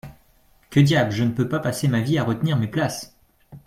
[0.71, 1.11] Que diable!
[1.11, 3.15] je ne peux pas passer ma vie à retenir mes places.